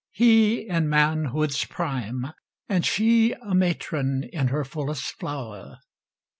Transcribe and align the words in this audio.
He 0.09 0.67
in 0.67 0.89
manhood's 0.89 1.63
prime 1.65 2.33
And 2.67 2.83
she 2.83 3.33
a 3.33 3.53
matron 3.53 4.23
in 4.33 4.47
her 4.47 4.65
fullest 4.65 5.13
flower. 5.19 5.77